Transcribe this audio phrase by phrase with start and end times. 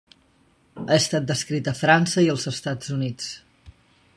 [0.85, 3.29] Ha estat descrita a França i als Estats Units.